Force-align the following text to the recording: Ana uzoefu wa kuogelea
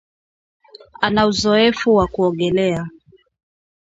Ana 1.01 1.25
uzoefu 1.27 1.95
wa 1.95 2.07
kuogelea 2.07 2.87